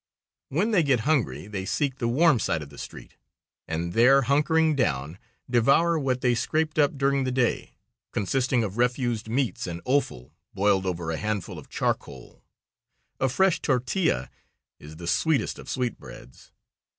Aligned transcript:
When 0.49 0.71
they 0.71 0.81
get 0.81 1.01
hungry 1.01 1.45
they 1.45 1.63
seek 1.63 1.99
the 1.99 2.07
warm 2.07 2.39
side 2.39 2.63
of 2.63 2.69
the 2.69 2.79
street 2.79 3.17
and 3.67 3.93
there, 3.93 4.23
hunkering 4.23 4.75
down, 4.75 5.19
devour 5.47 5.99
what 5.99 6.21
they 6.21 6.33
scraped 6.33 6.79
up 6.79 6.97
during 6.97 7.23
the 7.23 7.31
day, 7.31 7.75
consisting 8.11 8.63
of 8.63 8.79
refused 8.79 9.29
meats 9.29 9.67
and 9.67 9.79
offal 9.85 10.33
boiled 10.55 10.87
over 10.87 11.11
a 11.11 11.17
handful 11.17 11.59
of 11.59 11.69
charcoal. 11.69 12.43
A 13.19 13.29
fresh 13.29 13.61
tortilla 13.61 14.31
is 14.79 14.95
the 14.95 15.05
sweetest 15.05 15.59
of 15.59 15.69
sweetbreads. 15.69 16.51